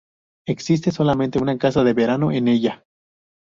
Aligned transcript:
Existe 0.47 0.89
solamente 0.89 1.37
una 1.37 1.59
casa 1.59 1.83
de 1.83 1.93
veraneo 1.93 2.31
en 2.31 2.47
ella. 2.47 2.83